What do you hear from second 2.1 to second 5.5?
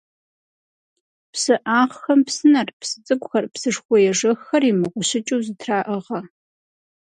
псынэр, псы цӀыкӀухэр, псышхуэ ежэххэр имыгъущыкӀыу